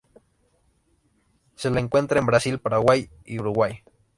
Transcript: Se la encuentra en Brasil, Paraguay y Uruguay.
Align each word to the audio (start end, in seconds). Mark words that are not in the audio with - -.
Se 1.55 1.69
la 1.69 1.79
encuentra 1.79 2.17
en 2.19 2.25
Brasil, 2.25 2.57
Paraguay 2.57 3.11
y 3.23 3.37
Uruguay. 3.37 3.81